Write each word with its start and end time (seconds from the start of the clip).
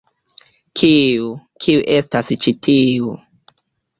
Kiu... 0.79 1.27
kiu 1.65 1.83
estas 1.97 2.31
ĉi 2.45 2.53
tiu? 2.69 3.13